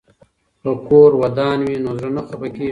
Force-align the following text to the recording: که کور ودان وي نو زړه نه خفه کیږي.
که 0.61 0.69
کور 0.87 1.11
ودان 1.21 1.59
وي 1.67 1.75
نو 1.83 1.91
زړه 1.97 2.09
نه 2.17 2.21
خفه 2.27 2.47
کیږي. 2.55 2.69